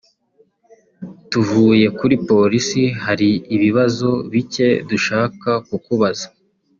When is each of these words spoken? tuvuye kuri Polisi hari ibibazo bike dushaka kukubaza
tuvuye 1.29 1.87
kuri 1.97 2.15
Polisi 2.29 2.83
hari 3.05 3.29
ibibazo 3.55 4.09
bike 4.31 4.69
dushaka 4.89 5.49
kukubaza 5.67 6.27